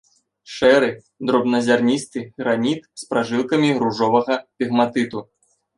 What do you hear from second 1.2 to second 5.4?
дробназярністы граніт з пражылкамі ружовага пегматыту.